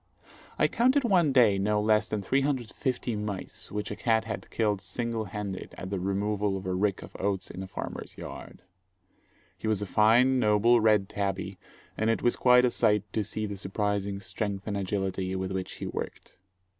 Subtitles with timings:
[0.57, 5.25] I counted one day no less than 350 mice which a cat had killed single
[5.25, 8.63] handed at the removal of a rick of oats in a farmer's yard.
[9.59, 11.59] He was a fine, noble, red tabby,
[11.99, 15.73] and it was quite a sight to see the surprising strength and agility with which
[15.73, 16.39] he worked.